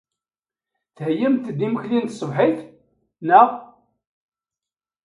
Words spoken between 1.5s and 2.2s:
imekli n